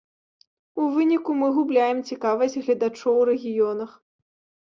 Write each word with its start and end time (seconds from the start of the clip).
У 0.83 0.87
выніку 0.93 1.33
мы 1.41 1.49
губляем 1.57 1.99
цікавасць 2.11 2.57
гледачоў 2.67 3.15
у 3.25 3.27
рэгіёнах. 3.29 3.91